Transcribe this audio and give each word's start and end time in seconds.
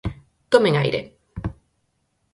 Tomen 0.55 0.79
aire. 0.81 1.01